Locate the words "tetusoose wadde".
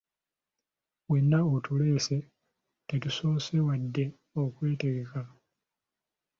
2.87-4.03